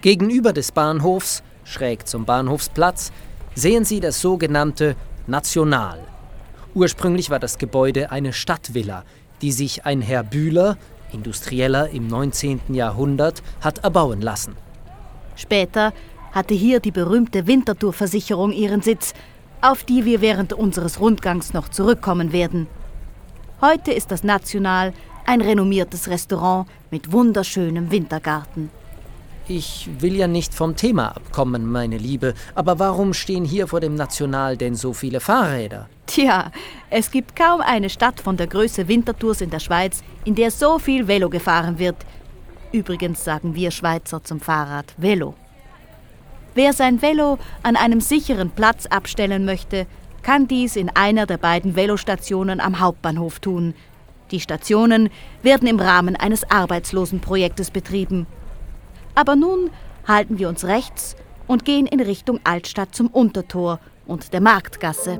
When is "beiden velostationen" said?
51.38-52.60